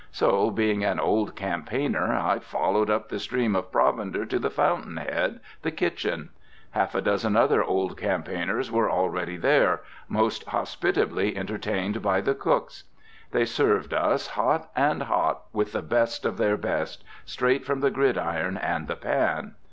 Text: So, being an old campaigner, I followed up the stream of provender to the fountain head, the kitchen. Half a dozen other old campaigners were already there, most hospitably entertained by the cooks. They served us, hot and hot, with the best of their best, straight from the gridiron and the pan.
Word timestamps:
So, 0.09 0.49
being 0.49 0.83
an 0.83 0.99
old 0.99 1.35
campaigner, 1.35 2.15
I 2.17 2.39
followed 2.39 2.89
up 2.89 3.07
the 3.09 3.19
stream 3.19 3.55
of 3.55 3.71
provender 3.71 4.25
to 4.25 4.39
the 4.39 4.49
fountain 4.49 4.97
head, 4.97 5.39
the 5.61 5.69
kitchen. 5.69 6.29
Half 6.71 6.95
a 6.95 7.01
dozen 7.01 7.35
other 7.35 7.63
old 7.63 7.97
campaigners 7.97 8.71
were 8.71 8.89
already 8.89 9.37
there, 9.37 9.81
most 10.09 10.45
hospitably 10.45 11.37
entertained 11.37 12.01
by 12.01 12.19
the 12.19 12.33
cooks. 12.33 12.85
They 13.29 13.45
served 13.45 13.93
us, 13.93 14.25
hot 14.29 14.71
and 14.75 15.03
hot, 15.03 15.43
with 15.53 15.71
the 15.71 15.83
best 15.83 16.25
of 16.25 16.39
their 16.39 16.57
best, 16.57 17.03
straight 17.23 17.63
from 17.63 17.81
the 17.81 17.91
gridiron 17.91 18.57
and 18.57 18.87
the 18.87 18.95
pan. 18.95 19.53